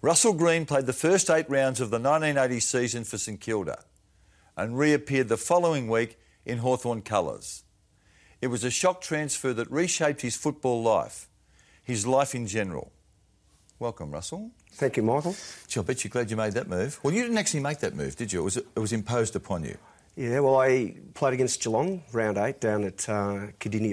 [0.00, 3.82] Russell Greene played the first eight rounds of the 1980 season for St Kilda
[4.56, 6.16] and reappeared the following week
[6.46, 7.64] in Hawthorn colours.
[8.40, 11.28] It was a shock transfer that reshaped his football life,
[11.82, 12.92] his life in general.
[13.80, 14.52] Welcome, Russell.
[14.70, 15.34] Thank you, Michael.
[15.66, 17.00] Gee, I bet you're glad you made that move.
[17.02, 18.40] Well, you didn't actually make that move, did you?
[18.42, 19.76] It was, it was imposed upon you.
[20.14, 23.46] Yeah, well, I played against Geelong, round eight, down at uh,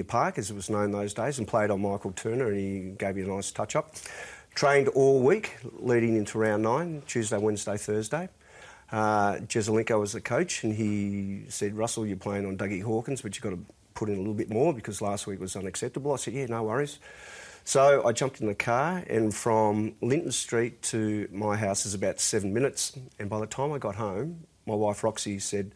[0.06, 3.16] Park, as it was known those days, and played on Michael Turner, and he gave
[3.16, 3.94] me a nice touch up.
[4.56, 8.30] Trained all week leading into round nine, Tuesday, Wednesday, Thursday.
[8.90, 13.36] Uh, Jesaulenko was the coach, and he said, Russell, you're playing on Dougie Hawkins, but
[13.36, 13.58] you've got to
[13.92, 16.14] put in a little bit more because last week was unacceptable.
[16.14, 17.00] I said, yeah, no worries.
[17.64, 22.18] So I jumped in the car, and from Linton Street to my house is about
[22.18, 22.98] seven minutes.
[23.18, 25.72] And by the time I got home, my wife Roxy said,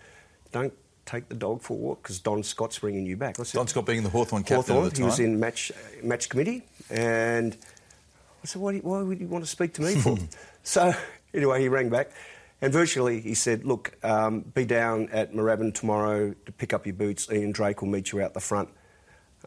[0.52, 0.72] don't
[1.04, 3.38] take the dog for a walk because Don Scott's bringing you back.
[3.38, 5.02] I said, Don Scott being the Hawthorn captain Hawthorn, at the time.
[5.02, 5.70] He was in match,
[6.02, 7.58] match committee, and
[8.42, 10.16] I said, why, you, why would you want to speak to me for?
[10.62, 10.94] so,
[11.34, 12.10] anyway, he rang back.
[12.62, 16.94] And virtually, he said, Look, um, be down at Moorabbin tomorrow to pick up your
[16.94, 17.30] boots.
[17.32, 18.68] Ian Drake will meet you out the front.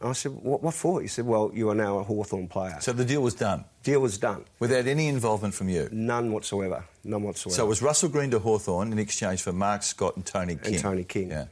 [0.01, 1.01] And I said, what, what, for?
[1.01, 2.77] He said, Well, you are now a Hawthorn player.
[2.79, 3.65] So the deal was done?
[3.83, 4.45] Deal was done.
[4.59, 5.89] Without any involvement from you?
[5.91, 6.85] None whatsoever.
[7.03, 7.55] None whatsoever.
[7.55, 10.73] So it was Russell Greene to Hawthorn in exchange for Mark Scott and Tony King?
[10.73, 11.29] And Tony King.
[11.29, 11.45] Yeah.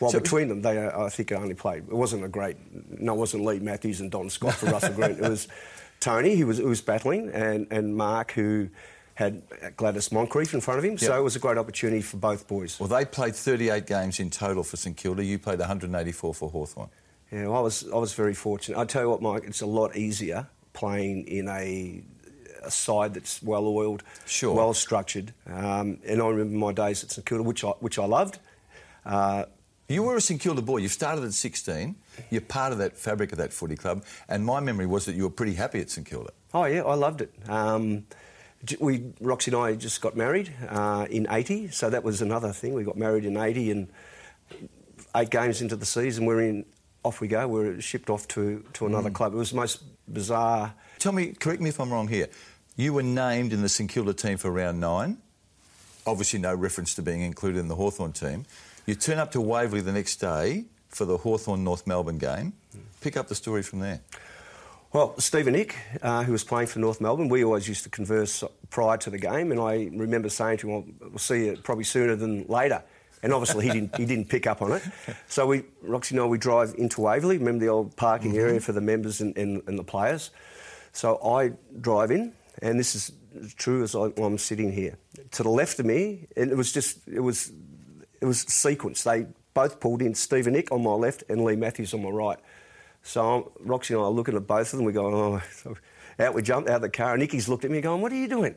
[0.00, 1.84] Well, so between them, they, I think, I only played.
[1.88, 2.56] It wasn't a great.
[3.00, 5.10] No, it wasn't Leigh Matthews and Don Scott for Russell Greene.
[5.12, 5.48] It was
[6.00, 8.68] Tony, who was, who was battling, and, and Mark, who
[9.14, 9.42] had
[9.76, 10.92] Gladys Moncrieff in front of him.
[10.92, 11.00] Yep.
[11.00, 12.78] So it was a great opportunity for both boys.
[12.78, 15.24] Well, they played 38 games in total for St Kilda.
[15.24, 16.88] You played 184 for Hawthorn.
[17.32, 18.78] Yeah, well, I was I was very fortunate.
[18.78, 22.02] I tell you what, Mike, it's a lot easier playing in a
[22.62, 24.54] a side that's well oiled, sure.
[24.54, 25.32] well structured.
[25.46, 28.38] Um, and I remember my days at St Kilda, which I which I loved.
[29.04, 29.44] Uh,
[29.88, 30.78] you were a St Kilda boy.
[30.78, 31.96] You started at 16.
[32.30, 34.04] You're part of that fabric of that footy club.
[34.28, 36.30] And my memory was that you were pretty happy at St Kilda.
[36.54, 37.32] Oh yeah, I loved it.
[37.48, 38.06] Um,
[38.80, 42.74] we Roxy and I just got married uh, in '80, so that was another thing.
[42.74, 43.88] We got married in '80, and
[45.16, 46.64] eight games into the season, we're in.
[47.04, 47.46] Off we go.
[47.46, 49.14] We're shipped off to, to another mm.
[49.14, 49.32] club.
[49.32, 49.82] It was the most
[50.12, 50.74] bizarre.
[50.98, 52.26] Tell me, correct me if I'm wrong here.
[52.76, 55.18] You were named in the St Kilda team for round nine.
[56.06, 58.46] Obviously, no reference to being included in the Hawthorn team.
[58.84, 62.52] You turn up to Waverley the next day for the Hawthorn North Melbourne game.
[63.00, 64.00] Pick up the story from there.
[64.92, 68.42] Well, Stephen Icke, uh, who was playing for North Melbourne, we always used to converse
[68.70, 71.84] prior to the game, and I remember saying to him, well, "We'll see you probably
[71.84, 72.82] sooner than later."
[73.22, 73.96] And obviously, he didn't.
[73.96, 74.82] He didn't pick up on it.
[75.26, 77.36] So we, Roxy and I, we drive into Waverley.
[77.36, 78.40] Remember the old parking mm-hmm.
[78.40, 80.30] area for the members and, and, and, the players.
[80.92, 82.32] So I drive in,
[82.62, 83.12] and this is
[83.56, 84.96] true as I, am sitting here.
[85.32, 87.52] To the left of me, and it was just it was
[88.20, 89.02] it was sequence.
[89.02, 89.26] They
[89.58, 90.14] both pulled in.
[90.14, 92.38] Stephen Icke on my left and Leigh Matthews on my right.
[93.02, 94.86] So Roxy and I are looking at both of them.
[94.86, 95.74] We go, oh.
[96.20, 97.14] Out we jumped out of the car.
[97.14, 98.54] And Nicky's looked at me going, what are you doing?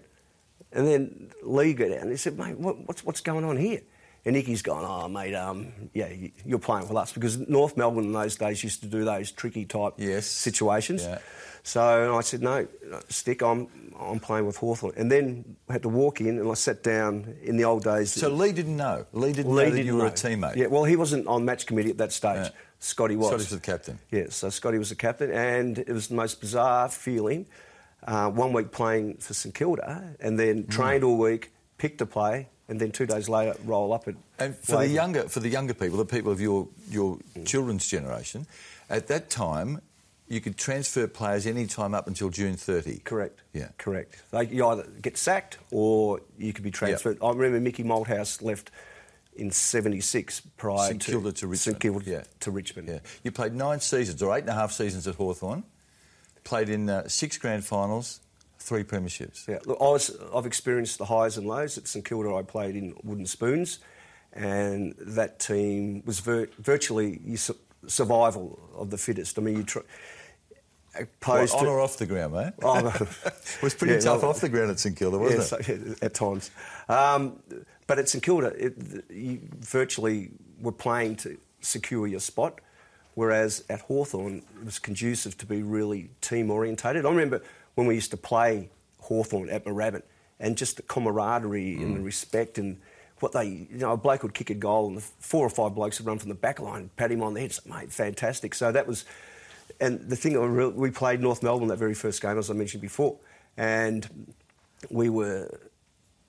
[0.72, 3.81] And then Leigh got out and he said, mate, what, what's, what's going on here?
[4.24, 6.09] And Nicky's gone, oh, mate, um, yeah,
[6.46, 7.12] you're playing with us.
[7.12, 10.28] Because North Melbourne in those days used to do those tricky type yes.
[10.28, 11.04] situations.
[11.04, 11.18] Yeah.
[11.64, 12.68] So I said, no,
[13.09, 13.68] stick, I'm,
[14.00, 14.94] I'm playing with Hawthorn.
[14.96, 18.12] And then I had to walk in and I sat down in the old days.
[18.12, 19.06] So Leigh didn't know?
[19.12, 20.09] Leigh didn't Leigh know that didn't you were know.
[20.09, 20.56] a teammate?
[20.56, 22.46] Yeah, well, he wasn't on match committee at that stage.
[22.46, 22.50] Yeah.
[22.80, 23.28] Scotty was.
[23.28, 24.00] Scotty was the captain.
[24.09, 27.46] Yeah, so Scotty was the captain, and it was the most bizarre feeling.
[28.03, 30.72] Uh, one week playing for St Kilda, and then mm.
[30.72, 34.16] trained all week, picked to play, and then two days later roll up at.
[34.39, 37.45] And for the younger for the younger people, the people of your your mm.
[37.45, 38.47] children's generation,
[38.89, 39.81] at that time,
[40.31, 42.99] you could transfer players any time up until June 30.
[42.99, 43.41] Correct.
[43.51, 43.67] Yeah.
[43.77, 44.23] Correct.
[44.31, 47.17] They, you either get sacked or you could be transferred.
[47.22, 47.23] Yep.
[47.23, 48.72] I remember Mickey Malthouse left
[49.35, 51.59] in 76 prior St Kilda to Richmond.
[51.59, 52.23] St Kilda yeah.
[52.39, 52.88] to Richmond.
[52.88, 52.99] Yeah.
[53.23, 55.63] You played nine seasons or eight and a half seasons at Hawthorn.
[56.45, 58.22] played in uh, six grand finals,
[58.61, 59.47] three premierships.
[59.47, 61.77] Yeah, look, I was, I've experienced the highs and lows.
[61.77, 63.79] At St Kilda, I played in Wooden Spoons,
[64.33, 67.57] and that team was vir- virtually su-
[67.88, 69.38] survival of the fittest.
[69.38, 69.81] I mean, you try.
[70.94, 72.53] Opposed on to, or off the ground, mate?
[72.61, 75.57] Oh, it was pretty yeah, tough no, off the ground at St Kilda, wasn't yeah,
[75.57, 75.66] it?
[75.66, 76.52] So, yeah, at times.
[76.90, 77.40] Um,
[77.87, 78.75] but at St Kilda, it,
[79.09, 82.59] you virtually were playing to secure your spot,
[83.16, 87.05] whereas at Hawthorn it was conducive to be really team orientated.
[87.05, 87.41] I remember
[87.75, 88.69] when we used to play
[88.99, 90.03] Hawthorn at Moorabbin,
[90.40, 91.81] and just the camaraderie mm.
[91.81, 92.05] and the mm.
[92.05, 92.78] respect and
[93.19, 95.75] what they, you know, a bloke would kick a goal and the four or five
[95.75, 98.55] blokes would run from the back line, pat him on the head, say, mate, fantastic.
[98.55, 99.05] So that was,
[99.79, 103.17] and the thing, we played North Melbourne that very first game, as I mentioned before,
[103.57, 104.34] and
[104.90, 105.59] we were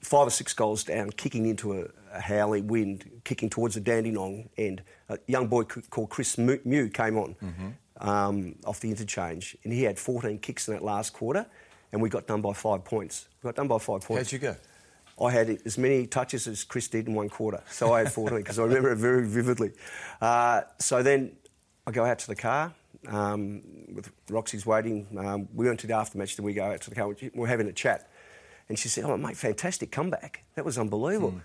[0.01, 4.49] five or six goals down, kicking into a, a howling wind, kicking towards the Dandenong
[4.57, 4.83] end.
[5.09, 8.09] A young boy called Chris Mew came on mm-hmm.
[8.09, 11.47] um, off the interchange, and he had 14 kicks in that last quarter.
[11.93, 13.29] and we got done by five points.
[13.43, 14.31] We got done by five points.
[14.31, 14.57] How'd you go?
[15.21, 17.63] I had as many touches as Chris did in one quarter.
[17.71, 19.73] So I had 14 because I remember it very vividly.
[20.21, 21.37] Uh, so then
[21.87, 22.73] I go out to the car
[23.09, 23.63] um,
[23.95, 25.07] with Roxy's waiting.
[25.19, 27.15] Um, we went to the aftermatch, then we go out to the car.
[27.35, 28.11] We're having a chat.
[28.69, 30.45] And she said, Oh, mate, fantastic comeback.
[30.55, 31.33] That was unbelievable.
[31.33, 31.43] Mm.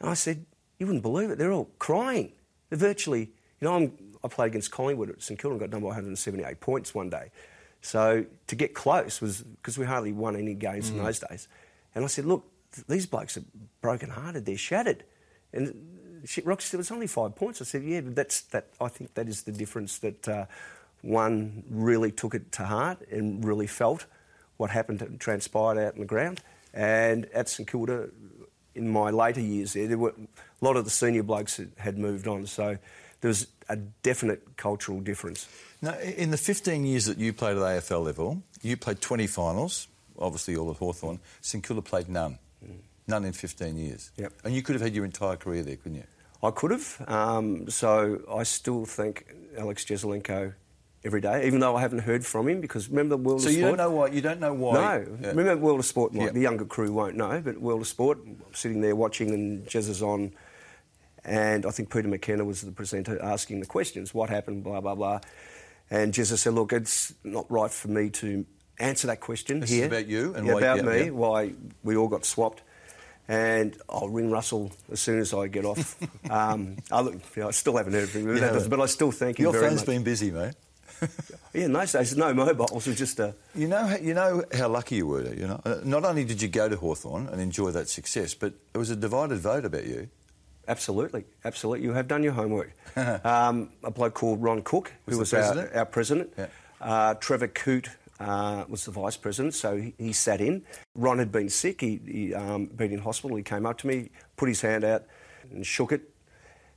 [0.00, 0.44] And I said,
[0.78, 1.38] You wouldn't believe it.
[1.38, 2.32] They're all crying.
[2.70, 3.20] They're virtually,
[3.60, 3.92] you know, I'm,
[4.22, 7.30] i played against Collingwood at St Kilda and got done by 178 points one day.
[7.80, 10.98] So to get close was because we hardly won any games mm.
[10.98, 11.48] in those days.
[11.94, 12.44] And I said, Look,
[12.88, 13.44] these blokes are
[13.80, 14.44] broken hearted.
[14.46, 15.04] They're shattered.
[15.52, 17.60] And she, Roxy said, It was only five points.
[17.60, 20.46] I said, Yeah, but that's, that, I think that is the difference that uh,
[21.02, 24.06] one really took it to heart and really felt
[24.56, 26.40] what happened and transpired out on the ground.
[26.74, 28.10] And at St Kilda,
[28.74, 32.26] in my later years there, there were a lot of the senior blokes had moved
[32.26, 32.78] on, so
[33.20, 35.48] there was a definite cultural difference.
[35.82, 39.88] Now, in the 15 years that you played at AFL level, you played 20 finals,
[40.18, 41.20] obviously all at Hawthorn.
[41.62, 42.38] Kilda played none.
[42.64, 42.78] Mm.
[43.06, 44.10] None in 15 years.
[44.16, 44.32] Yep.
[44.44, 46.04] And you could have had your entire career there, couldn't you?
[46.42, 47.04] I could have.
[47.08, 49.26] Um, so I still think
[49.56, 50.54] Alex Jesaulenko
[51.08, 52.60] every day, even though I haven't heard from him.
[52.60, 53.62] Because remember the World so of Sport.
[53.62, 54.06] So you don't know why?
[54.08, 54.74] You don't know why?
[54.74, 55.18] No.
[55.22, 55.28] Yeah.
[55.28, 56.14] Remember World of Sport?
[56.14, 59.66] Like, The younger crew won't know, but World of Sport, I'm sitting there watching, and
[59.66, 60.32] Jez is on,
[61.24, 64.12] and I think Peter McKenna was the presenter asking the questions.
[64.12, 64.62] What happened?
[64.62, 65.20] Blah blah blah.
[65.90, 68.44] And Jez said, "Look, it's not right for me to
[68.78, 69.86] answer that question this here.
[69.86, 71.10] about you and yeah, why, about me.
[71.10, 72.62] Why we all got swapped."
[73.30, 75.96] and I'll ring Russell as soon as I get off.
[76.30, 79.12] um, I, look, you know, I, still haven't heard from him, yeah, but I still
[79.12, 79.86] thank him Your phone's much.
[79.86, 80.54] been busy, mate.
[81.54, 82.86] Yeah, in those days, no mobiles.
[82.86, 83.34] It was just a.
[83.54, 85.32] You know, you know how lucky you were.
[85.34, 88.54] You know, uh, not only did you go to Hawthorn and enjoy that success, but
[88.74, 90.08] it was a divided vote about you.
[90.68, 91.84] Absolutely, absolutely.
[91.84, 92.72] You have done your homework.
[93.24, 95.72] um, a bloke called Ron Cook, was who was president?
[95.72, 96.32] Our, our, president.
[96.36, 96.46] Yeah.
[96.80, 97.88] Uh, Trevor Coote
[98.20, 100.62] uh, was the vice president, so he, he, sat in.
[100.94, 101.80] Ron had been sick.
[101.80, 103.36] He, he um, been in hospital.
[103.36, 105.04] He came up to me, put his hand out,
[105.50, 106.02] and shook it,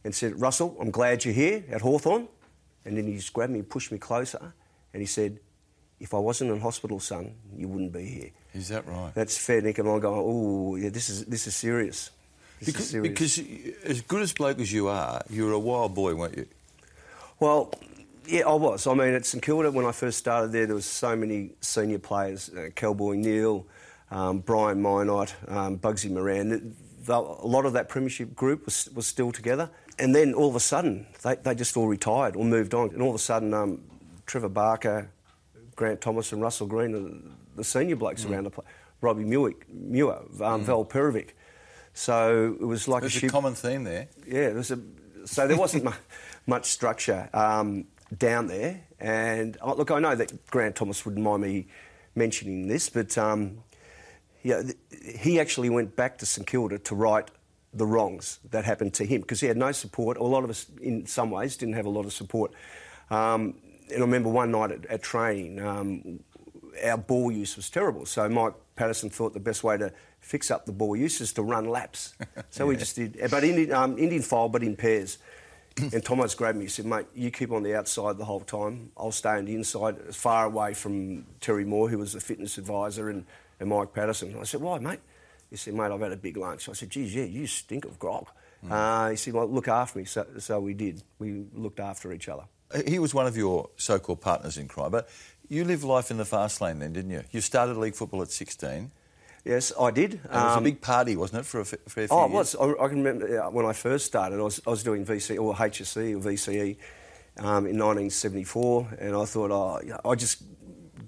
[0.03, 2.29] and said, "Russell, I'm glad you're here at Hawthorn."
[2.85, 4.53] And then he just grabbed me and pushed me closer
[4.93, 5.39] and he said,
[5.99, 8.29] If I wasn't in hospital, son, you wouldn't be here.
[8.53, 9.13] Is that right?
[9.13, 9.77] That's fair, Nick.
[9.77, 12.11] And I'm going, Oh, yeah, this is, this is serious.
[12.59, 13.09] This because, is serious.
[13.09, 16.47] because as good as bloke as you are, you were a wild boy, weren't you?
[17.39, 17.73] Well,
[18.27, 18.85] yeah, I was.
[18.85, 21.99] I mean, at St Kilda, when I first started there, there was so many senior
[21.99, 22.49] players.
[22.49, 23.65] Uh, Cowboy Neale,
[24.11, 26.75] um, Brian Mynott, um, Bugsy Moran.
[27.07, 30.59] A lot of that premiership group was, was still together and then all of a
[30.59, 32.89] sudden, they, they just all retired or moved on.
[32.89, 33.81] And all of a sudden, um,
[34.25, 35.09] Trevor Barker,
[35.75, 38.31] Grant Thomas, and Russell Greene are the senior blokes mm.
[38.31, 38.67] around the place.
[39.01, 40.59] Robbie Muir, Muir um, mm.
[40.61, 41.35] Val Perovic.
[41.93, 43.31] So it was like There's a, ship.
[43.31, 44.07] common theme there.
[44.25, 44.79] Yeah, there's a,
[45.25, 45.91] so there wasn't mu-
[46.47, 47.85] much structure um,
[48.15, 48.81] down there.
[48.99, 51.67] And oh, look, I know that Grant Thomas wouldn't mind me
[52.15, 53.63] mentioning this, but um,
[54.43, 54.61] yeah,
[55.03, 57.31] he actually went back to St Kilda to write
[57.73, 60.17] the wrongs that happened to him because he had no support.
[60.17, 62.51] A lot of us, in some ways, didn't have a lot of support.
[63.09, 63.55] Um,
[63.89, 66.19] and I remember one night at, at training, um,
[66.83, 68.05] our ball use was terrible.
[68.05, 71.43] So Mike Patterson thought the best way to fix up the ball use is to
[71.43, 72.15] run laps.
[72.49, 72.69] So yeah.
[72.69, 75.19] we just did, but Indian, um, Indian file, but in pairs.
[75.77, 78.91] and Thomas grabbed me and said, mate, you keep on the outside the whole time.
[78.97, 82.57] I'll stay on the inside, as far away from Terry Moore, who was the fitness
[82.57, 83.25] advisor, and,
[83.59, 84.35] and Mike Patterson.
[84.37, 84.99] I said, why, mate?
[85.51, 86.69] He said, mate, I've had a big lunch.
[86.69, 88.27] I said, geez, yeah, you stink of grog.
[88.65, 88.71] Mm.
[88.71, 90.05] Uh, he said, well, look after me.
[90.05, 91.03] So, so we did.
[91.19, 92.43] We looked after each other.
[92.87, 95.09] He was one of your so-called partners in crime, but
[95.49, 97.23] you lived life in the fast lane then, didn't you?
[97.31, 98.91] You started league football at 16.
[99.43, 100.13] Yes, I did.
[100.13, 102.31] it was um, a big party, wasn't it, for a, for a few Oh, it
[102.31, 102.55] was.
[102.55, 105.53] I, I can remember when I first started, I was, I was doing VC or
[105.53, 106.77] HSC or VCE
[107.39, 110.43] um, in 1974, and I thought, oh, I just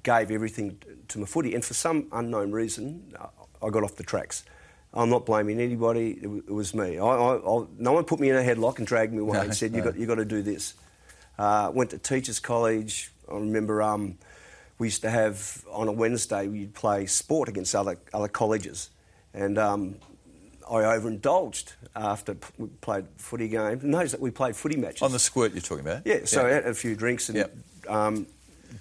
[0.01, 3.13] gave everything to my footy, and for some unknown reason,
[3.63, 4.43] I got off the tracks.
[4.93, 6.11] I'm not blaming anybody.
[6.11, 6.99] It, w- it was me.
[6.99, 9.43] I, I, I, no one put me in a headlock and dragged me away no,
[9.45, 9.79] and said, no.
[9.79, 10.75] "You got, you got to do this."
[11.37, 13.11] Uh, went to teachers' college.
[13.31, 14.17] I remember um,
[14.77, 18.91] we used to have on a Wednesday we'd play sport against other other colleges,
[19.33, 19.95] and um,
[20.69, 23.83] I overindulged after we played footy games.
[23.83, 26.03] Knows that we played footy matches on the squirt you're talking about.
[26.05, 26.47] Yeah, so yeah.
[26.47, 27.55] I had a few drinks and yep.
[27.89, 28.27] um,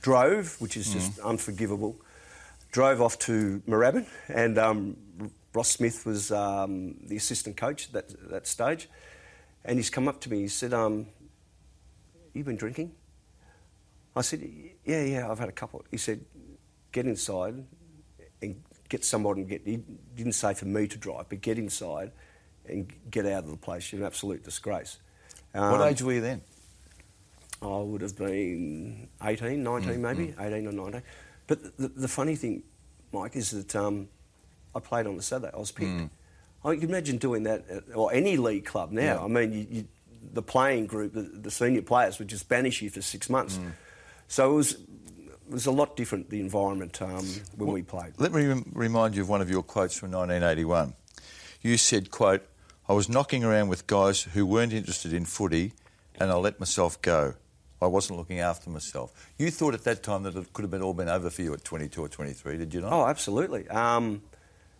[0.02, 1.24] drove, which is just mm.
[1.24, 1.96] unforgivable
[2.72, 4.96] drove off to Moorabbin, and um,
[5.54, 8.88] Ross Smith was um, the assistant coach at that, that stage.
[9.64, 11.06] And he's come up to me, he said, um,
[12.32, 12.92] You been drinking?
[14.16, 14.42] I said,
[14.84, 15.84] Yeah, yeah, I've had a couple.
[15.90, 16.24] He said,
[16.90, 17.64] Get inside
[18.40, 19.62] and get somebody and get.
[19.64, 19.78] He
[20.16, 22.10] didn't say for me to drive, but get inside
[22.66, 23.92] and get out of the place.
[23.92, 24.98] You're an absolute disgrace.
[25.54, 26.42] Um, what age were you then?
[27.60, 30.44] I would have been 18, 19 mm, maybe, mm.
[30.44, 31.02] 18 or 19.
[31.52, 32.62] But the, the funny thing
[33.12, 34.08] Mike, is that um,
[34.74, 35.52] I played on the Saturday.
[35.54, 35.90] I was picked.
[35.90, 36.10] I mean,
[36.64, 39.02] you can imagine doing that at or any league club now.
[39.02, 39.22] Yeah.
[39.22, 39.88] I mean, you, you,
[40.32, 43.60] the playing group, the, the senior players would just banish you for six months.
[44.28, 48.14] So it was, it was a lot different, the environment um, when we played.
[48.16, 50.94] Let me rem- remind you of one of your quotes from 1981.
[51.60, 52.46] You said, quote,
[52.88, 55.74] I was knocking around with guys who weren't interested in footy
[56.14, 57.34] and I let myself go.
[57.82, 59.30] I wasn't looking after myself.
[59.38, 61.52] You thought at that time that it could have been all been over for you
[61.52, 62.92] at 22 or 23, did you not?
[62.92, 63.68] Oh, absolutely.
[63.68, 64.22] Um,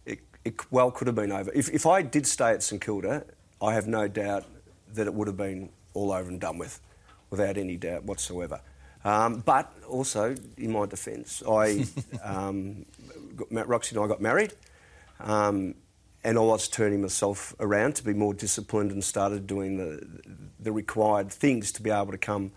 [0.07, 1.51] it, it well could have been over.
[1.55, 3.25] If, if I did stay at St Kilda,
[3.61, 4.45] I have no doubt
[4.95, 6.81] that it would have been all over and done with,
[7.31, 8.61] without any doubt whatsoever.
[9.05, 11.87] Um, but also, in my defence, I,
[12.23, 12.87] um,
[13.35, 14.53] got, Roxy and I got married,
[15.19, 15.75] um,
[16.25, 20.07] and I was turning myself around to be more disciplined and started doing the,
[20.61, 22.53] the required things to be able to become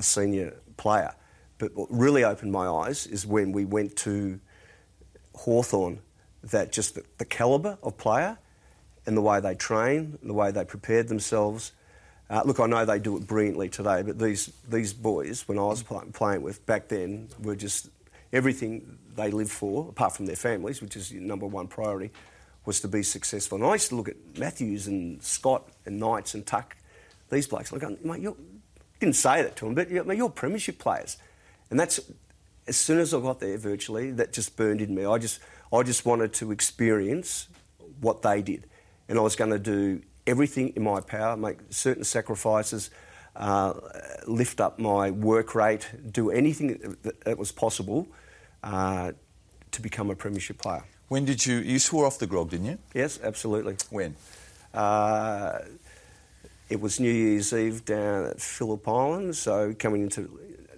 [0.00, 1.14] a senior player.
[1.58, 4.40] But what really opened my eyes is when we went to
[5.34, 6.00] Hawthorn
[6.42, 8.38] that just the, the calibre of player
[9.06, 11.72] and the way they train, the way they prepared themselves.
[12.30, 15.64] Uh, look, I know they do it brilliantly today, but these these boys, when I
[15.64, 17.90] was play, playing with back then, were just
[18.32, 22.10] everything they lived for, apart from their families, which is number one priority,
[22.64, 23.58] was to be successful.
[23.58, 26.76] And I used to look at Matthews and Scott and Knights and Tuck,
[27.28, 28.36] these blokes, and I go, mate, you
[29.00, 31.16] didn't say that to them, but you're, you're premiership players.
[31.70, 31.98] And that's,
[32.68, 35.04] as soon as I got there virtually, that just burned in me.
[35.04, 35.40] I just,
[35.72, 37.48] I just wanted to experience
[38.00, 38.66] what they did.
[39.08, 42.90] And I was going to do everything in my power, make certain sacrifices,
[43.34, 43.72] uh,
[44.26, 48.06] lift up my work rate, do anything that, that was possible
[48.62, 49.12] uh,
[49.70, 50.84] to become a premiership player.
[51.08, 51.56] When did you...
[51.56, 52.78] You swore off the grog, didn't you?
[52.94, 53.76] Yes, absolutely.
[53.90, 54.14] When?
[54.74, 55.60] Uh,
[56.70, 60.22] it was New Year's Eve down at Phillip Island, so coming into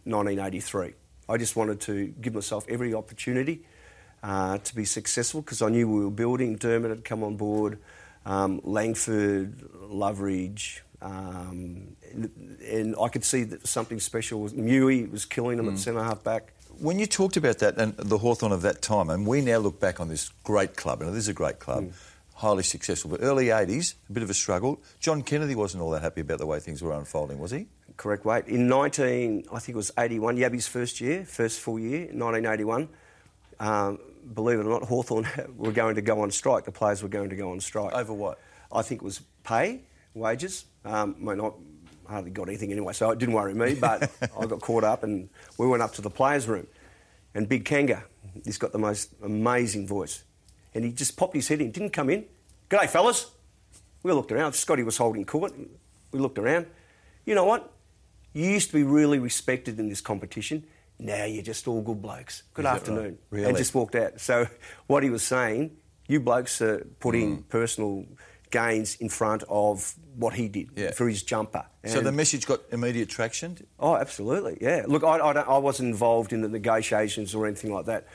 [0.05, 0.95] 1983.
[1.29, 3.65] I just wanted to give myself every opportunity
[4.23, 6.57] uh, to be successful because I knew we were building.
[6.57, 7.79] Dermot had come on board,
[8.25, 14.55] um, Langford, Loveridge, um, and, I could see that something special was.
[14.55, 16.53] Mewey was killing them at centre half back.
[16.79, 19.79] When you talked about that and the Hawthorn of that time, and we now look
[19.79, 21.93] back on this great club, and it is a great club,
[22.43, 24.83] highly successful, but early 80s, a bit of a struggle.
[25.01, 27.69] John Kennedy wasn't all that happy about the way things were unfolding, was he?
[27.97, 28.47] correct weight.
[28.47, 32.89] In 19, I think it was 81, Yabby's first year, first full year, 1981.
[33.61, 33.99] Um,
[34.35, 36.65] believe it or not, Hawthorn were going to go on strike.
[36.65, 37.93] The players were going to go on strike.
[37.93, 38.41] Over what?
[38.73, 39.83] I think it was pay,
[40.15, 40.65] wages.
[40.85, 41.33] Um, I
[42.09, 45.05] I hardly got anything anyway, so it didn't worry me, but I got caught up
[45.05, 46.67] and we went up to the players' room.
[47.35, 48.05] And Big Kanga,
[48.45, 50.25] he's got the most amazing voice.
[50.75, 52.25] And he just popped his head in, didn't come in.
[52.71, 53.31] G'day, fellas.
[54.03, 54.55] We looked around.
[54.55, 55.53] Scotty was holding court.
[56.11, 56.67] We looked around.
[57.25, 57.71] You know what?
[58.33, 60.65] You used to be really respected in this competition.
[60.99, 62.43] Now you're just all good blokes.
[62.55, 63.05] Good Is afternoon.
[63.05, 63.19] right?
[63.31, 63.49] Really?
[63.49, 64.21] And just walked out.
[64.21, 64.47] So
[64.87, 65.77] what he was saying,
[66.09, 67.49] you blokes are putting Mm.
[67.49, 68.07] personal
[68.51, 70.91] gains in front of what he did Yeah.
[70.93, 71.65] for his jumper.
[71.87, 73.57] So the message got immediate traction?
[73.79, 74.85] Oh, absolutely, yeah.
[74.87, 78.07] Look, I, I, don't- I wasn't involved in the negotiations or anything like that,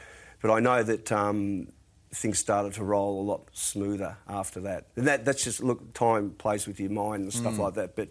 [0.41, 1.69] but I know that um,
[2.13, 4.85] things started to roll a lot smoother after that.
[4.95, 7.35] And that, that's just, look, time plays with your mind and Mm.
[7.35, 8.09] stuff like that, but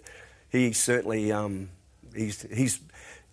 [0.50, 1.70] he certainly, um,
[2.14, 2.80] he's, he's,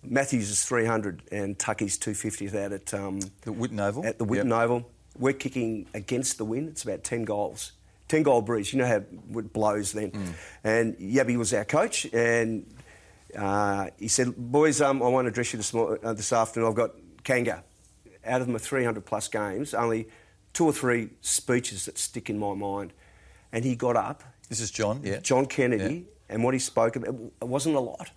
[0.02, 4.04] Matthews is 300 and Tucky's 250th out at, um, The Whitten Oval?
[4.06, 4.62] at the Whitten Yep.
[4.62, 4.90] Oval.
[5.18, 6.68] We're kicking against the wind.
[6.70, 7.72] It's about 10 goals.
[8.08, 8.72] 10 goal breeze.
[8.72, 10.10] You know how it blows then.
[10.10, 10.32] Mm.
[10.64, 12.66] And Yabby was our coach, and
[13.38, 16.68] uh, he said, Boys, um, I want to address you this, uh, this afternoon.
[16.68, 16.90] I've got
[17.22, 17.62] Kanga.
[18.26, 20.08] Out of my 300 plus games, only
[20.54, 22.92] two or three speeches that stick in my mind.
[23.52, 25.18] And he got up, This is John, yeah.
[25.18, 28.10] John Kennedy, and what he spoke about, it wasn't a lot.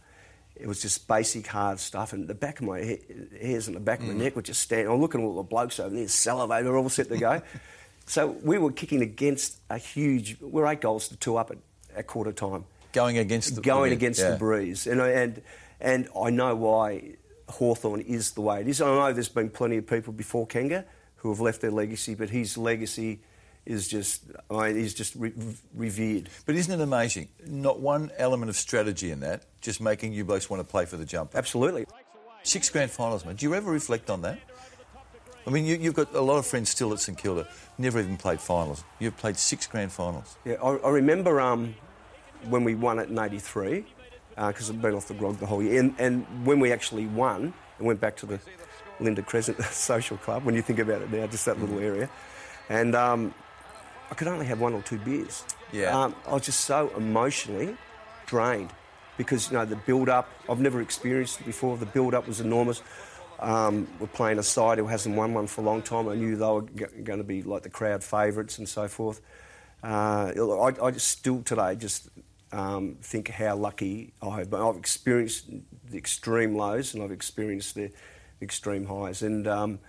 [0.55, 3.01] It was just basic hard stuff, and the back of my he-
[3.39, 4.17] hairs and the back of my mm.
[4.17, 4.87] neck were just standing.
[4.87, 7.41] I'm looking at all the blokes over there, salivating, all set to go.
[8.07, 10.37] so we were kicking against a huge.
[10.41, 11.57] We're eight goals to two up at,
[11.95, 14.31] at quarter time, Going against the going wind, against yeah.
[14.31, 15.41] the breeze, and I- and
[15.79, 17.17] and I know why
[17.49, 18.81] Hawthorn is the way it is.
[18.81, 20.85] I know there's been plenty of people before Kanga
[21.17, 23.19] who have left their legacy, but his legacy
[23.65, 25.33] is just, I mean, he's just re-
[25.75, 26.29] revered.
[26.45, 27.27] But isn't it amazing?
[27.45, 30.95] Not one element of strategy in that, just making you blokes want to play for
[30.95, 31.35] the jump.
[31.35, 31.85] Absolutely.
[32.43, 33.37] Six grand finals, mate.
[33.37, 34.39] Do you ever reflect on that?
[35.45, 37.47] I mean, you, you've got a lot of friends still at St Kilda,
[37.77, 38.83] never even played finals.
[38.99, 40.37] You've played six grand finals.
[40.45, 41.75] Yeah, I, I remember um,
[42.49, 43.85] when we won it in '83,
[44.35, 47.53] because I'd been off the grog the whole year, and, and when we actually won
[47.77, 48.39] and went back to the
[48.99, 52.09] Linda Crescent Social Club, when you think about it now, just that little area,
[52.69, 53.33] and um,
[54.11, 55.43] I could only have one or two beers.
[55.71, 55.97] Yeah.
[55.97, 57.75] Um, I was just so emotionally
[58.25, 58.71] drained
[59.17, 60.29] because you know the build up.
[60.49, 61.77] I've never experienced it before.
[61.77, 62.81] The build up was enormous.
[63.39, 66.07] um, were playing a side who hasn't won one for a long time.
[66.09, 69.21] I knew they were g- going to be like the crowd favourites and so forth.
[69.83, 72.09] Uh, I, I just still today just
[72.51, 74.59] um, think how lucky I have been.
[74.59, 75.51] I've experienced
[75.91, 77.91] the extreme lows and I've experienced the
[78.41, 79.79] extreme highs, and um,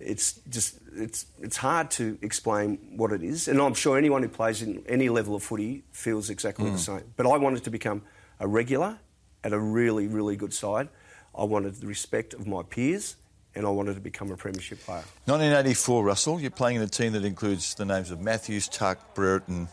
[0.00, 3.48] it's just it's it's hard to explain what it is.
[3.48, 7.04] And I'm sure anyone who plays in any level of footy feels exactly the same.
[7.16, 8.02] But I wanted to become
[8.40, 8.98] a regular
[9.42, 10.88] at a really really good side.
[11.34, 13.16] I wanted the respect of my peers.
[13.54, 15.02] And I wanted to become a premiership player.
[15.24, 19.68] 1984, Russell, you're playing in a team that includes the names of Matthews, Tuck, Brereton,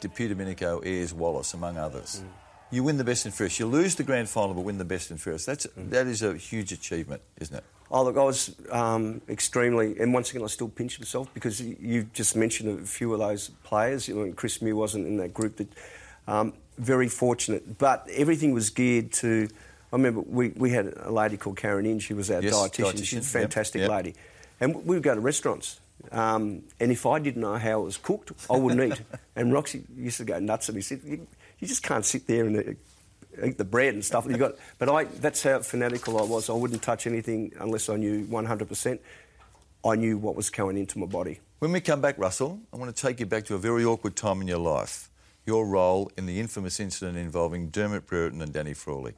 [0.00, 2.24] Domenico, Ayres, Wallace, among others.
[2.72, 3.58] You win the best and fairest.
[3.58, 5.46] You lose the grand final, but win the best and fairest.
[5.46, 7.64] That's, That is a huge achievement, isn't it?
[7.90, 12.12] Oh, look, I was um, extremely, and once again, I still pinch myself because you've
[12.12, 14.06] just mentioned a few of those players.
[14.06, 15.56] You know, Chris Mew wasn't in that group.
[15.56, 15.68] That
[16.28, 19.48] um, very fortunate, but everything was geared to.
[19.92, 22.04] I remember we, we had a lady called Karen Inge.
[22.04, 22.84] She was our Yes, dietitian.
[22.92, 23.90] dietitian, She's a yep, fantastic yep.
[23.90, 24.14] lady,
[24.60, 25.80] and we would go to restaurants.
[26.12, 29.02] Um, and if I didn't know how it was cooked, I wouldn't eat.
[29.36, 30.80] And Roxy used to go nuts at me.
[30.82, 31.26] Said, "You,
[31.58, 34.26] you just can't sit there and uh, eat the bread and stuff.
[34.26, 36.50] You got, but I, that's how fanatical I was.
[36.50, 38.98] I wouldn't touch anything unless I knew 100%.
[39.84, 41.40] I knew what was going into my body.
[41.58, 44.16] When we come back, Russell, I want to take you back to a very awkward
[44.16, 45.10] time in your life.
[45.46, 49.14] Your role in the infamous incident involving Dermot Brereton and Danny Frawley.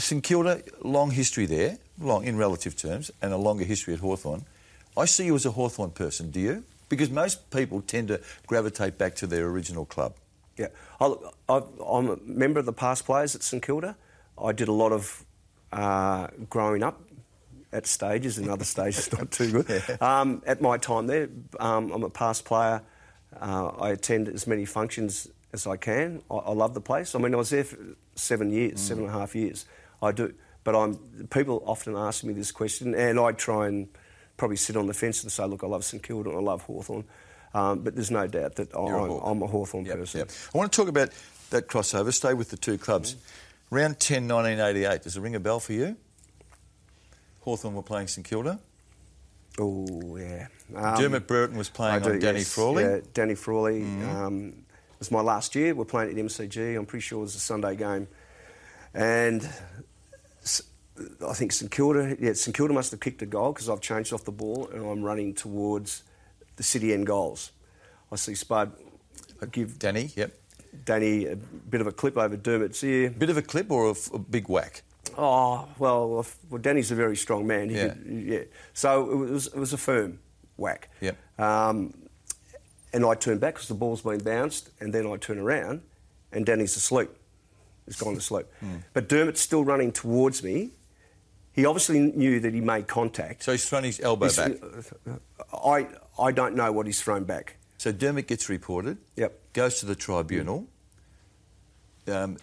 [0.00, 4.44] St Kilda, long history there, long in relative terms, and a longer history at Hawthorn.
[4.96, 6.64] I see you as a Hawthorn person, do you?
[6.88, 10.14] Because most people tend to gravitate back to their original club.
[10.56, 10.68] Yeah,
[11.00, 11.14] I,
[11.48, 13.96] I'm a member of the past players at St Kilda.
[14.42, 15.24] I did a lot of
[15.72, 17.00] uh, growing up
[17.72, 19.82] at stages and other stages not too good.
[20.00, 21.28] Um, at my time there,
[21.60, 22.82] um, I'm a past player.
[23.40, 26.22] Uh, I attend as many functions as I can.
[26.30, 27.14] I, I love the place.
[27.14, 27.78] I mean, I was there for
[28.16, 29.66] seven years, seven and a half years.
[30.02, 30.34] I do,
[30.64, 30.96] but I'm.
[31.30, 33.88] People often ask me this question, and I try and
[34.36, 36.62] probably sit on the fence and say, "Look, I love St Kilda and I love
[36.62, 37.04] Hawthorn.
[37.52, 39.18] Um, but there's no doubt that I'm, a.
[39.18, 40.18] I'm a Hawthorn Yep, person.
[40.20, 40.30] yep.
[40.54, 41.10] I want to talk about
[41.50, 42.12] that crossover.
[42.12, 43.16] Stay with the two clubs.
[43.70, 45.02] Round 10, 1988.
[45.02, 45.96] Does it ring a bell for you?
[47.40, 48.60] Hawthorn were playing St Kilda.
[49.58, 50.46] Oh yeah.
[50.74, 52.54] Um, Dermot Brereton was playing do, on Danny yes.
[52.54, 52.84] Frawley.
[52.84, 53.82] Yeah, Danny Frawley.
[53.82, 54.48] Um,
[54.92, 55.74] it was my last year.
[55.74, 56.76] We're playing at MCG.
[56.78, 58.06] I'm pretty sure it was a Sunday game,
[58.94, 59.48] and
[61.26, 62.16] I think St Kilda.
[62.20, 64.84] Yeah, St Kilda must have kicked a goal because I've changed off the ball and
[64.84, 66.02] I'm running towards
[66.56, 67.52] the city end goals.
[68.12, 68.72] I see Spud
[69.42, 70.36] I give Danny, yep.
[70.84, 73.10] Danny a bit of a clip over Dermot's ear.
[73.10, 74.82] Bit of a clip or a, f- a big whack?
[75.16, 77.68] Oh well, well, Danny's a very strong man.
[77.70, 77.88] He Yeah.
[77.88, 78.42] could- yeah.
[78.74, 80.18] So it was it was a firm
[80.56, 80.90] whack.
[81.00, 81.16] Yep.
[81.38, 81.94] Um,
[82.92, 85.80] and I turn back because the ball's been bounced, and then I turn around,
[86.32, 87.08] and Danny's asleep.
[87.86, 88.46] He's gone to sleep.
[88.60, 88.76] Hmm.
[88.92, 90.70] But Dermot's still running towards me.
[91.52, 93.42] He obviously knew that he made contact.
[93.42, 95.20] So he's thrown his elbow He's- back.
[95.52, 95.86] I
[96.18, 97.56] I don't know what he's thrown back.
[97.78, 98.98] So Dermot gets reported.
[99.16, 99.52] Yep.
[99.52, 100.66] Goes to the tribunal.
[102.06, 102.36] Um,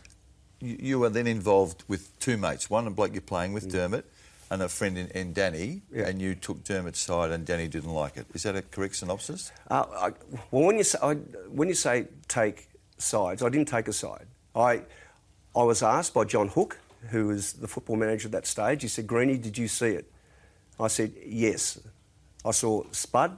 [0.59, 2.69] you, you are then involved with two mates.
[2.69, 4.05] One, a bloke you're playing with, Dermot,
[4.49, 5.81] and a friend in, in Danny.
[5.93, 5.97] Mm.
[5.97, 6.07] Yeah.
[6.07, 8.25] And you took Dermot's side, and Danny didn't like it.
[8.33, 9.51] Is that a correct synopsis?
[9.69, 10.09] Uh, I,
[10.51, 12.67] well, when you say I, when you say take
[12.97, 14.25] sides, I didn't take a side.
[14.55, 14.81] I
[15.55, 16.79] I was asked by John Hook,
[17.09, 18.81] who was the football manager at that stage.
[18.81, 20.11] He said, "Greeny, did you see it?"
[20.79, 21.79] I said, "Yes."
[22.45, 23.37] I saw Spud,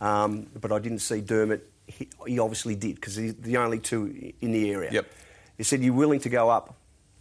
[0.00, 1.70] um, but I didn't see Dermot.
[1.86, 4.90] He, he obviously did because he's the only two in the area.
[4.92, 5.06] Yep.
[5.58, 6.74] He said, "You're willing to go up?"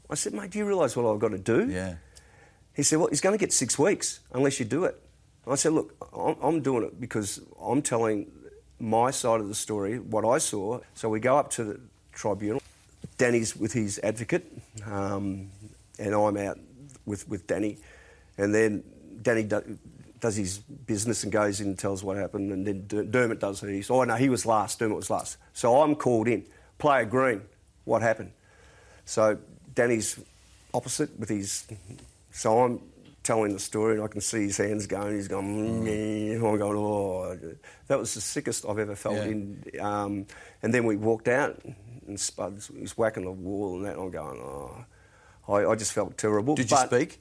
[0.09, 1.95] I said, "Mate, do you realise what I've got to do?" Yeah.
[2.79, 4.97] He said, Well, he's going to get six weeks unless you do it.
[5.45, 8.31] I said, Look, I'm, I'm doing it because I'm telling
[8.79, 10.79] my side of the story, what I saw.
[10.93, 11.79] So we go up to the
[12.13, 12.61] tribunal.
[13.17, 14.45] Danny's with his advocate,
[14.85, 15.49] um,
[15.99, 16.57] and I'm out
[17.05, 17.77] with, with Danny.
[18.37, 18.83] And then
[19.21, 19.77] Danny do,
[20.19, 23.61] does his business and goes in and tells what happened, and then Der- Dermot does
[23.61, 23.89] his.
[23.89, 24.79] Oh, no, he was last.
[24.79, 25.37] Dermot was last.
[25.53, 26.45] So I'm called in.
[26.77, 27.41] Player Greene,
[27.83, 28.31] what happened?
[29.05, 29.37] So
[29.75, 30.19] Danny's
[30.73, 31.67] opposite with his.
[32.31, 32.81] So I'm
[33.23, 35.15] telling the story, and I can see his hands going.
[35.15, 35.85] He's going.
[35.85, 36.35] Mm.
[36.35, 36.77] I'm going.
[36.77, 37.37] Oh,
[37.87, 39.15] that was the sickest I've ever felt.
[39.15, 39.25] Yeah.
[39.25, 40.25] In, um,
[40.63, 41.59] and then we walked out,
[42.07, 43.95] and Spud was whacking the wall, and that.
[43.95, 44.39] And I'm going.
[44.39, 44.85] Oh,
[45.49, 46.55] I, I just felt terrible.
[46.55, 47.19] Did you speak?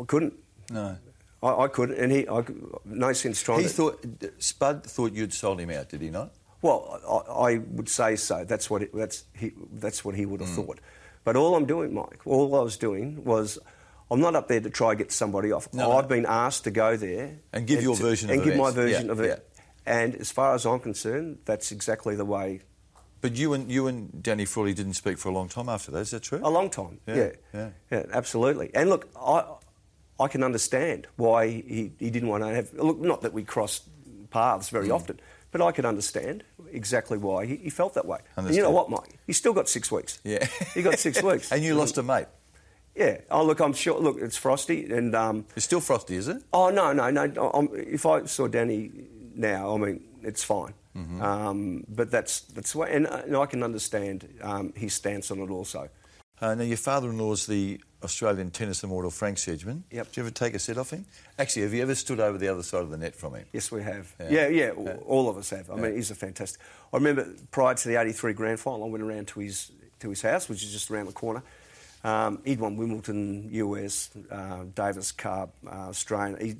[0.00, 0.34] I couldn't.
[0.70, 0.96] No.
[1.42, 2.28] I, I couldn't, and he.
[2.28, 2.44] I,
[2.84, 3.70] no sense trying He to.
[3.70, 4.06] thought
[4.38, 6.32] Spud thought you'd sold him out, did he not?
[6.62, 8.44] Well, I, I would say so.
[8.44, 10.56] That's what it, that's he, that's what he would have mm.
[10.56, 10.80] thought.
[11.24, 13.58] But all I'm doing, Mike, all I was doing was.
[14.12, 15.72] I'm not up there to try and get somebody off.
[15.72, 16.08] No, I've no.
[16.08, 19.06] been asked to go there And give your to- version of and give my version
[19.06, 19.48] Yeah, of it.
[19.86, 22.62] And as far as I'm concerned, that's exactly the way.
[23.20, 25.98] But you and you and Danny Frawley didn't speak for a long time after that.
[26.00, 26.40] Is that true?
[26.42, 27.00] A long time.
[27.06, 27.68] Yeah, Yeah, yeah.
[27.90, 28.70] yeah, absolutely.
[28.74, 29.44] And look, I
[30.18, 32.72] I can understand why he, he didn't want to have.
[32.74, 33.84] Look, not that we crossed
[34.30, 34.94] paths very Mm.
[34.94, 38.18] often, but I can understand exactly why he, he felt that way.
[38.36, 39.18] And you know what, Mike?
[39.26, 40.20] He's still got six weeks.
[40.24, 40.46] Yeah.
[40.74, 41.50] he got six weeks.
[41.52, 42.26] and you lost a mate.
[42.94, 43.18] Yeah.
[43.30, 43.98] Oh, look, I'm sure.
[44.00, 46.42] Look, it's frosty, and um, It's still frosty, is it?
[46.52, 47.50] Oh no, no, no!
[47.54, 48.90] I'm, if I saw Danny
[49.34, 50.74] now, I mean, it's fine.
[50.96, 51.22] Mm-hmm.
[51.22, 55.30] Um, but that's that's the way, and, uh, and I can understand um, his stance
[55.30, 55.88] on it also.
[56.40, 59.82] Uh, now, your father-in-law is the Australian tennis immortal Frank Sedgman.
[59.90, 60.06] Yep.
[60.06, 61.04] Did you ever take a set off him?
[61.38, 63.44] Actually, have you ever stood over the other side of the net from him?
[63.52, 64.14] Yes, we have.
[64.18, 64.48] Yeah.
[64.48, 65.70] Yeah, yeah, all of us have.
[65.70, 66.60] I mean, he's a fantastic.
[66.92, 70.22] I remember prior to the '83 Grand Final, I went around to his to his
[70.22, 71.42] house, which is just around the corner.
[72.02, 76.40] Um, he'd won Wimbledon, US, uh, Davis Cup, uh, Australian.
[76.40, 76.56] He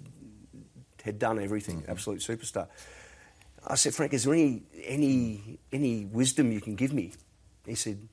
[1.02, 1.84] had done everything.
[1.88, 2.68] Absolute superstar.
[3.66, 7.12] I said, Frank, is there any any any wisdom you can give me?
[7.66, 8.08] He said,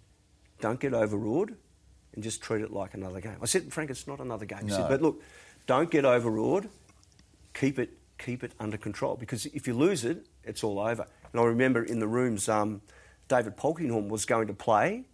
[0.60, 1.55] don't get overawed
[2.13, 3.38] and just treat it like another game.
[3.41, 4.63] I said, Frank, it's not another game.
[4.65, 5.21] He said, but look,
[5.65, 6.69] don't get overawed.
[7.53, 11.05] Keep it keep it under control because if you lose it, it's all over.
[11.31, 12.81] And I remember in the rooms, um,
[13.27, 15.05] David Polkinghorne was going to play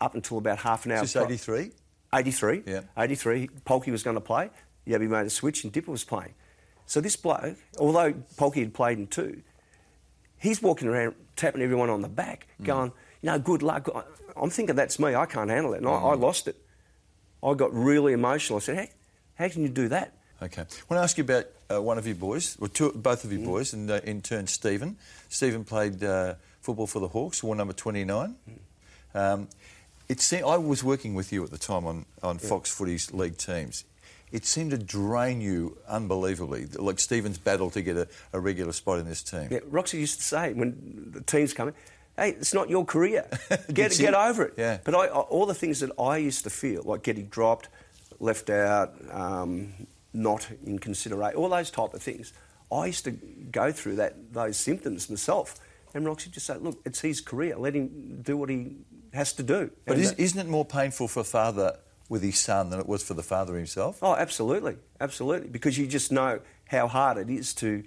[0.00, 1.04] up until about half an hour.
[1.04, 1.70] Is this 83?
[2.12, 2.62] 83.
[2.66, 2.80] Yeah.
[2.96, 3.48] 83.
[3.64, 4.50] Polky was going to play.
[4.86, 6.34] Yabby made a switch and Dipper was playing.
[6.90, 9.42] So this bloke, although Polky had played in two,
[10.38, 12.64] he's walking around tapping everyone on the back, Mm.
[12.64, 13.88] going, you know, good luck.
[14.36, 15.14] I'm thinking that's me.
[15.14, 15.76] I can't handle it.
[15.78, 16.20] And I, I Mm.
[16.20, 16.56] lost it.
[17.44, 18.56] I got really emotional.
[18.56, 20.14] I said, how, how can you do that?
[20.42, 20.62] Okay.
[20.62, 23.24] I want to ask you about uh, one of your boys, or two, both Mm.
[23.26, 24.96] of your boys, and uh, in turn, Stephen.
[25.28, 28.34] Stephen played uh, football for the Hawks, wore number 29.
[29.14, 29.16] Mm.
[29.16, 29.48] Um,
[30.08, 33.36] it se- I was working with you at the time on, on Fox Footy's league
[33.38, 33.84] teams.
[34.32, 38.98] It seemed to drain you unbelievably, like Stephen's battle to get a, a regular spot
[38.98, 39.48] in this team.
[39.50, 41.74] Yeah, Roxy used to say when the teams come in,
[42.16, 43.26] hey, it's not your career.
[43.72, 44.54] Get, get over it.
[44.56, 44.78] Yeah.
[44.84, 47.68] But I, all the things that I used to feel, like getting dropped,
[48.18, 49.72] left out, um,
[50.12, 52.32] not in consideration, all those type of things,
[52.70, 55.58] I used to go through that those symptoms myself.
[55.94, 57.56] And Roxy just said, look, it's his career.
[57.56, 58.76] Let him do what he
[59.12, 59.70] has to do.
[59.86, 61.78] But And is, isn't it more painful for a father
[62.10, 63.98] with his son than it was for the father himself?
[64.02, 65.48] Oh, absolutely, absolutely.
[65.48, 67.82] Because you just know how hard it is to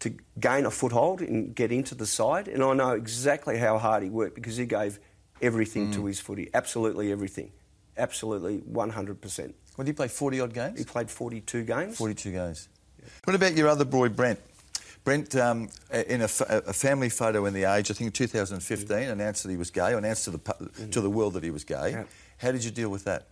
[0.00, 2.48] to gain a foothold and get into the side.
[2.48, 4.98] And I know exactly how hard he worked because he gave
[5.40, 5.94] everything Mm.
[5.94, 7.52] to his footy, absolutely everything,
[7.96, 9.54] absolutely 100%.
[9.76, 10.78] Well, did he play 40 odd games?
[10.80, 11.96] He played 42 games.
[11.96, 12.68] 42 games.
[13.24, 14.40] What about your other boy, Brent?
[15.04, 19.50] Brent, um, in a, a family photo in the Age, I think 2015, announced that
[19.50, 20.38] he was gay, or announced to the
[20.90, 21.90] to the world that he was gay.
[21.90, 22.04] Yeah.
[22.38, 23.26] How did you deal with that?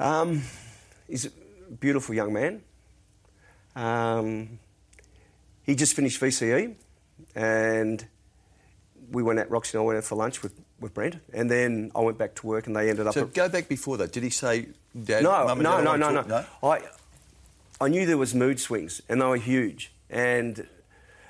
[0.00, 0.42] Um,
[1.08, 1.30] he's a
[1.80, 2.62] beautiful young man.
[3.76, 4.58] Um,
[5.62, 6.74] he just finished VCE,
[7.34, 8.06] and
[9.10, 9.50] we went out.
[9.50, 12.34] Roxy and I went out for lunch with, with Brent, and then I went back
[12.36, 13.14] to work, and they ended up.
[13.14, 14.12] So at- go back before that.
[14.12, 14.68] Did he say,
[15.04, 16.80] "Dad, no, Mum and no, Dad, no, no, talk-" no, I,
[17.80, 19.92] I knew there was mood swings, and they were huge.
[20.10, 20.66] And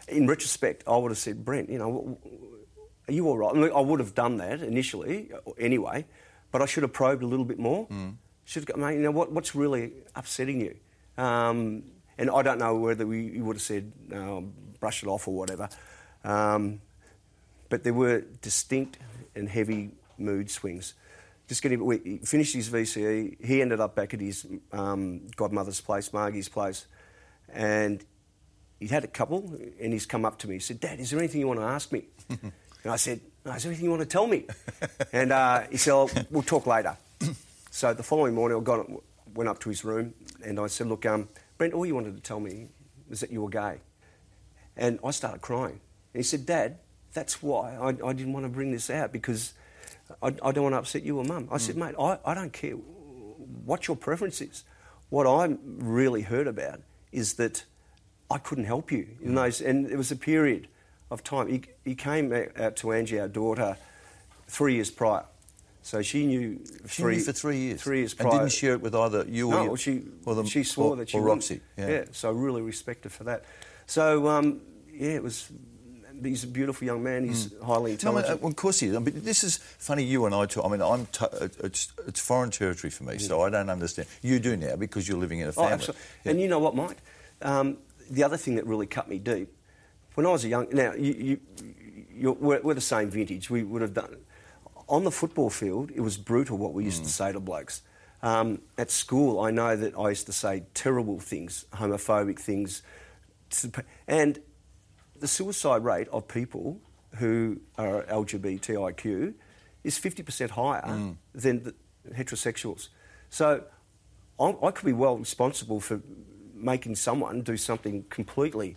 [0.06, 2.18] in retrospect, I would have said, Brent, you know,
[3.08, 3.72] are you all right?
[3.72, 6.06] I would have done that initially, uh, anyway,
[6.52, 7.86] but I should have probed a little bit more.
[7.88, 8.14] Mm.
[8.48, 10.74] Should have got, mate, you know, what, what's really upsetting you?
[11.22, 11.82] Um,
[12.16, 15.34] and I don't know whether we, you would have said, no, brush it off or
[15.34, 15.68] whatever.
[16.24, 16.80] Um,
[17.68, 18.96] but there were distinct
[19.34, 20.94] and heavy mood swings.
[21.46, 23.44] Just getting, we, he finished his VCE.
[23.44, 26.86] He ended up back at his um, godmother's place, Margie's place,
[27.52, 28.02] and
[28.80, 29.58] he'd had a couple.
[29.78, 30.54] And he's come up to me.
[30.54, 32.52] He said, "Dad, is there anything you want to ask me?" and
[32.86, 34.46] I said, no, "Is there anything you want to tell me?"
[35.12, 36.96] and uh, he said, oh, "We'll talk later."
[37.70, 38.86] So the following morning, I got
[39.34, 42.22] went up to his room, and I said, "Look, um, Brent, all you wanted to
[42.22, 42.68] tell me
[43.08, 43.80] was that you were gay."
[44.76, 45.80] And I started crying.
[46.14, 46.78] And he said, Dad,
[47.12, 49.52] that's why I, I didn't want to bring this out because
[50.22, 51.48] I, I don't want to upset you or mum.
[51.50, 52.74] I said, mate, I, I don't care
[53.64, 54.64] what your preference is.
[55.10, 56.80] What I'm really hurt about
[57.12, 57.64] is that
[58.30, 60.68] I couldn't help you in those, and it was a period
[61.10, 61.48] of time.
[61.48, 63.78] He, he came out out to Angie, our daughter,
[64.46, 65.24] three years prior.
[65.82, 67.82] So she knew She three, knew for three years.
[67.82, 70.44] Three years And didn't share it with either you or No, well, she or the,
[70.44, 71.22] she swore or, that she or.
[71.22, 71.60] Roxy.
[71.76, 72.04] Yeah.
[72.12, 73.44] so I really respect her for that.
[73.86, 74.60] So um,
[74.92, 75.50] yeah, it was.
[76.20, 77.24] He's a beautiful young man.
[77.24, 78.42] He's highly No, I mean, intelligent.
[78.42, 78.96] uh, of course he is.
[78.96, 80.02] I mean, this is funny.
[80.02, 80.64] You and I talk.
[80.64, 81.06] I mean, I'm.
[81.06, 81.26] T-
[81.62, 84.08] it's it's foreign territory for me, so I don't understand.
[84.20, 85.70] You do now because you're living in a family.
[85.70, 86.02] Oh, absolutely.
[86.24, 86.30] Yeah.
[86.32, 86.98] And you know what, Mike?
[87.40, 87.78] Um,
[88.10, 89.48] the other thing that really cut me deep,
[90.14, 91.40] when I was a young, now you, you,
[92.12, 93.48] you're, we're, we're the same vintage.
[93.48, 94.16] We would have done.
[94.88, 97.06] On the football field, it was brutal what we used Mm.
[97.06, 97.82] to say to blokes.
[98.22, 102.82] Um, at school, I know that I used to say terrible things, homophobic things,
[104.06, 104.40] and
[105.18, 106.80] the suicide rate of people
[107.16, 109.34] who are LGBTIQ
[109.84, 111.16] is 50% higher Mm.
[111.34, 111.74] than the
[112.14, 112.88] heterosexuals.
[113.30, 113.64] So
[114.38, 116.00] I, I could be well responsible for
[116.54, 118.76] making someone do something completely,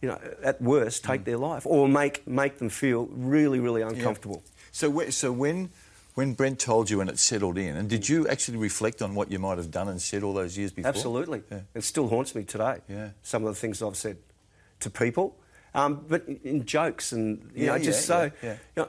[0.00, 4.42] you know, at worst, take their life or make, make them feel really, really uncomfortable.
[4.72, 5.70] So, so when
[6.14, 9.30] when Brent told you and it settled in, and did you actually reflect on what
[9.32, 10.88] you might have done and said all those years before?
[10.90, 11.42] Absolutely.
[11.50, 11.60] Yeah.
[11.74, 12.80] It still haunts me today.
[12.88, 13.10] Yeah.
[13.22, 14.18] Some of the things I've said
[14.80, 15.36] to people,
[15.74, 18.30] um, but in, jokes and you Yeah, know, just so.
[18.42, 18.88] You know,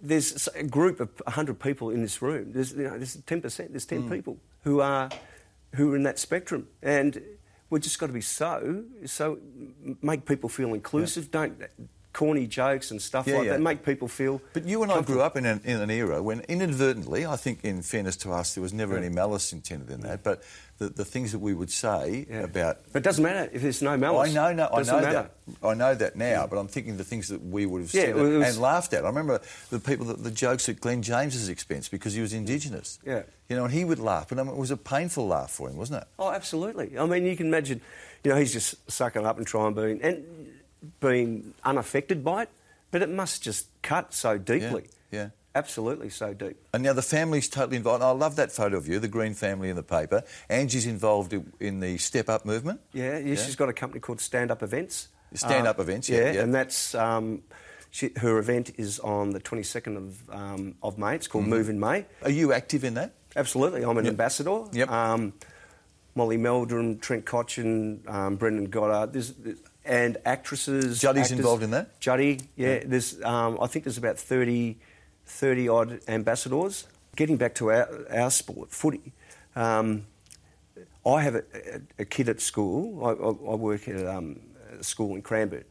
[0.00, 2.52] there's a group of 100 people in this room.
[2.52, 3.88] There's, you know, there's 10%, there's Mm.
[3.88, 5.10] 10 people who are,
[5.74, 6.66] who are in that spectrum.
[6.82, 7.22] And
[7.70, 9.38] we've just got to be so, so
[10.00, 11.30] make people feel inclusive.
[11.30, 11.60] Don't
[12.12, 13.52] corny jokes and stuff Yeah, like yeah.
[13.52, 13.60] that.
[13.60, 14.40] Make people feel.
[14.52, 17.64] But you and I grew up in an, in an era when inadvertently, I think
[17.64, 20.42] in fairness to us, there was never any malice intended in that, but
[20.78, 22.40] the, the things that we would say Yeah.
[22.40, 22.78] about...
[22.92, 24.30] But it doesn't matter if there's no malice.
[24.30, 25.12] I know, no, I know matter.
[25.12, 25.32] that.
[25.62, 28.14] I know that now, but I'm thinking the things that we would have Yeah, said
[28.16, 29.04] well, was- and laughed at.
[29.04, 32.98] I remember the people, that, the jokes at Glenn James's expense because he was Indigenous.
[33.04, 33.06] Mm.
[33.08, 33.22] Yeah.
[33.48, 35.50] You know, and he would laugh, but I mean, um, it was a painful laugh
[35.50, 36.08] for him, wasn't it?
[36.18, 36.98] Oh, absolutely.
[36.98, 37.80] I mean, you can imagine,
[38.24, 40.24] you know, he's just sucking up and trying being and
[41.00, 42.48] being unaffected by it,
[42.90, 44.84] but it must just cut so deeply.
[45.10, 45.30] yeah.
[45.54, 46.56] Absolutely, so deep.
[46.72, 48.02] And now the family's totally involved.
[48.02, 50.22] I love that photo of you, the Greene family in the paper.
[50.48, 52.80] Angie's involved in the Step Up movement.
[52.94, 55.08] Yeah, yeah, she's got a company called Stand Up Events.
[55.34, 56.40] Stand Up Uh, Events, yeah, yeah.
[56.40, 57.42] and that's um,
[57.90, 61.16] she, her event is on the 22nd of um, of May.
[61.16, 61.32] It's Mm-hmm.
[61.32, 62.06] called Move in May.
[62.22, 63.12] Are you active in that?
[63.36, 64.12] Absolutely, I'm an Yep.
[64.12, 64.64] ambassador.
[64.72, 64.90] Yep.
[64.90, 65.34] Um,
[66.14, 71.00] Molly Meldrum, Trent Cotchin, um, Brendan Goddard, there's, there's- and actresses.
[71.00, 71.98] Juddy's actors- involved in that?
[72.00, 72.80] Juddy, yeah.
[72.84, 74.78] There's, um, I think there's about 30,
[75.26, 76.86] 30 odd ambassadors.
[77.16, 79.12] Getting back to our, our sport, footy.
[79.54, 80.06] Um,
[81.04, 83.04] I have a, a, a kid at school.
[83.04, 84.40] I, I, I work at um,
[84.78, 85.64] a school in Cranbourne.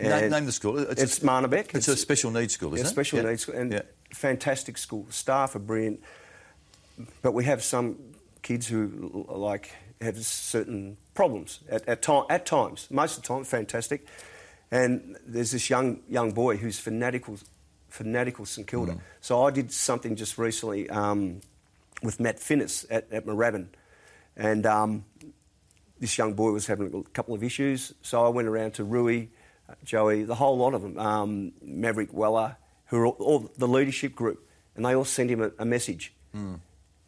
[0.00, 0.78] Name, name the school.
[0.78, 1.74] It's, Marnebek.
[1.74, 2.90] It's, a special needs school, yeah, isn't it?
[2.90, 3.30] special Yeah.
[3.30, 3.82] needs school and Yeah.
[4.12, 5.06] fantastic school.
[5.10, 6.00] Staff are brilliant,
[7.22, 7.96] but we have some
[8.42, 12.88] kids who like have certain problems at at, time, at times.
[12.90, 14.06] Most of the time, fantastic.
[14.70, 17.38] And there's this young young boy who's fanatical,
[17.88, 18.92] fanatical St Kilda.
[18.92, 19.00] Mm.
[19.20, 21.40] So I did something just recently um,
[22.02, 23.68] with Matt Finnis at, at Moorabbin,
[24.36, 25.04] and um,
[26.00, 27.94] this young boy was having a couple of issues.
[28.02, 29.28] So I went around to Rui,
[29.84, 34.14] Joey, the whole lot of them, um, Maverick Weller, who are all, all the leadership
[34.14, 36.12] group, and they all sent him a, a message.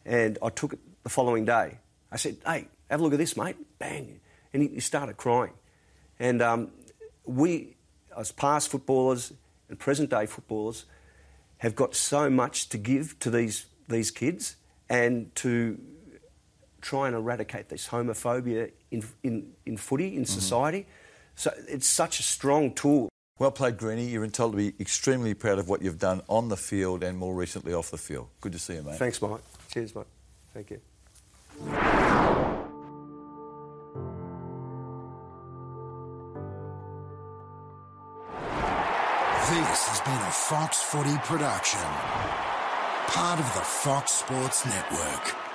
[0.05, 1.79] And I took it the following day.
[2.11, 4.19] I said, "Hey, have a look at this, mate." Bang,
[4.53, 5.53] and he, he started crying.
[6.19, 6.71] And um,
[7.25, 7.75] we,
[8.17, 9.33] as past footballers
[9.69, 10.85] and present day footballers,
[11.57, 14.55] have got so much to give to these these kids
[14.89, 15.79] and to
[16.81, 20.85] try and eradicate this homophobia in, in, in footy, in society.
[21.35, 23.09] So it's such a strong tool.
[23.39, 24.07] Well played, Greenie.
[24.07, 27.35] You're entitled to be extremely proud of what you've done on the field and more
[27.35, 28.29] recently off the field.
[28.41, 28.97] Good to see you, mate.
[28.97, 29.41] Thanks, Mike.
[29.71, 30.05] Cheers, mate.
[30.53, 32.06] Thank you.
[39.49, 41.79] This has been a Fox Footy production.
[43.07, 45.46] Part of the Fox Sports Network.